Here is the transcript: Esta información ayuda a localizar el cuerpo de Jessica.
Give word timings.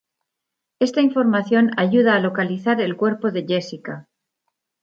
Esta 0.79 1.01
información 1.01 1.69
ayuda 1.77 2.15
a 2.15 2.19
localizar 2.19 2.81
el 2.81 2.97
cuerpo 2.97 3.29
de 3.29 3.45
Jessica. 3.47 4.07